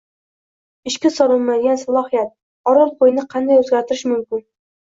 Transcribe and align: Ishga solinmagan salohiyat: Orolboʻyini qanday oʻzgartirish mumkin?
Ishga 0.91 1.11
solinmagan 1.17 1.79
salohiyat: 1.81 2.33
Orolboʻyini 2.73 3.29
qanday 3.35 3.63
oʻzgartirish 3.65 4.07
mumkin? 4.15 4.47